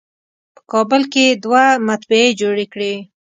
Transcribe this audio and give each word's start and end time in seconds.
په 0.55 0.61
کابل 0.71 1.01
کې 1.11 1.23
یې 1.27 1.33
دوه 1.43 1.63
مطبعې 1.87 2.27
جوړې 2.41 2.65
کړې. 2.73 2.93